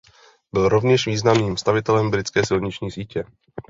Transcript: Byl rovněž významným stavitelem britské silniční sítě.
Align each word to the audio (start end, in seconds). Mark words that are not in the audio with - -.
Byl 0.53 0.69
rovněž 0.69 1.05
významným 1.07 1.57
stavitelem 1.57 2.11
britské 2.11 2.45
silniční 2.45 2.91
sítě. 2.91 3.25